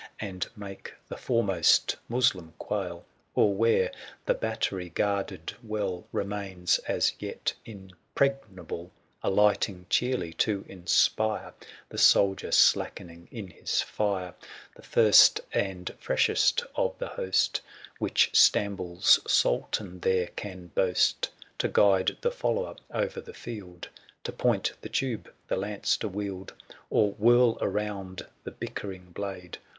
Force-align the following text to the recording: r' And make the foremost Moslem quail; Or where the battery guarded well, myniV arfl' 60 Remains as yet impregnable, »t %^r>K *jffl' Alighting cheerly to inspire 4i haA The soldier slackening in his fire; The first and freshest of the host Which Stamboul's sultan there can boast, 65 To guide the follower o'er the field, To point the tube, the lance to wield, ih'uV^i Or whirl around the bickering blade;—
r' 0.01 0.07
And 0.19 0.47
make 0.55 0.95
the 1.09 1.15
foremost 1.15 1.95
Moslem 2.09 2.55
quail; 2.57 3.05
Or 3.35 3.53
where 3.53 3.91
the 4.25 4.33
battery 4.33 4.89
guarded 4.89 5.53
well, 5.61 6.07
myniV 6.11 6.11
arfl' 6.11 6.11
60 6.11 6.17
Remains 6.17 6.79
as 6.87 7.13
yet 7.19 7.53
impregnable, 7.65 8.85
»t 8.85 8.89
%^r>K 8.89 8.93
*jffl' 8.95 9.31
Alighting 9.31 9.85
cheerly 9.91 10.33
to 10.33 10.65
inspire 10.67 11.51
4i 11.51 11.53
haA 11.53 11.65
The 11.89 11.97
soldier 11.99 12.51
slackening 12.51 13.27
in 13.29 13.49
his 13.49 13.81
fire; 13.83 14.33
The 14.75 14.81
first 14.81 15.41
and 15.53 15.93
freshest 15.99 16.63
of 16.73 16.95
the 16.97 17.09
host 17.09 17.61
Which 17.99 18.31
Stamboul's 18.33 19.19
sultan 19.31 19.99
there 19.99 20.29
can 20.35 20.71
boast, 20.73 21.25
65 21.25 21.57
To 21.59 21.67
guide 21.67 22.17
the 22.21 22.31
follower 22.31 22.75
o'er 22.91 23.05
the 23.21 23.35
field, 23.35 23.89
To 24.23 24.31
point 24.31 24.71
the 24.81 24.89
tube, 24.89 25.31
the 25.47 25.57
lance 25.57 25.95
to 25.97 26.07
wield, 26.07 26.55
ih'uV^i 26.71 26.75
Or 26.89 27.11
whirl 27.11 27.59
around 27.61 28.25
the 28.45 28.49
bickering 28.51 29.11
blade;— 29.11 29.59